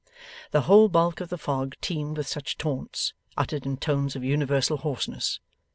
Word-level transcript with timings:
The 0.49 0.61
whole 0.61 0.89
bulk 0.89 1.21
of 1.21 1.29
the 1.29 1.37
fog 1.37 1.75
teemed 1.79 2.17
with 2.17 2.25
such 2.25 2.57
taunts, 2.57 3.13
uttered 3.37 3.67
in 3.67 3.77
tones 3.77 4.15
of 4.15 4.23
universal 4.23 4.77
hoarseness. 4.77 5.39